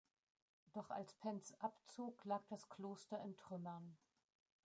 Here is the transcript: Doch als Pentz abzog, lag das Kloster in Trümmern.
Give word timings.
Doch 0.73 0.89
als 0.89 1.13
Pentz 1.13 1.53
abzog, 1.59 2.25
lag 2.25 2.41
das 2.49 2.67
Kloster 2.69 3.21
in 3.21 3.37
Trümmern. 3.37 3.99